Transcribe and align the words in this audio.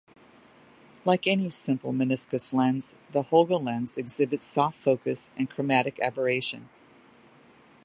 Like 1.05 1.27
any 1.27 1.51
simple 1.51 1.93
meniscus 1.93 2.53
lens, 2.55 2.95
the 3.11 3.21
Holga 3.21 3.63
lens 3.63 3.99
exhibits 3.99 4.47
soft 4.47 4.79
focus 4.79 5.29
and 5.37 5.47
chromatic 5.47 5.99
aberration. 5.99 6.69